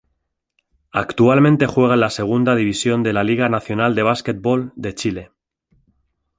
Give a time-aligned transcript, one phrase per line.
[0.93, 5.31] Actualmente juega en la Segunda División de la Liga Nacional de Básquetbol de Chile.